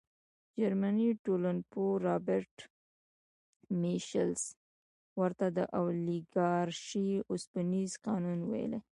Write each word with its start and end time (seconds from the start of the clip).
جرمني 0.59 1.09
ټولنپوه 1.23 1.91
رابرټ 2.07 2.55
میشلز 3.81 4.43
ورته 5.19 5.47
د 5.57 5.59
اولیګارشۍ 5.79 7.09
اوسپنیز 7.31 7.91
قانون 8.07 8.39
ویلي. 8.49 8.79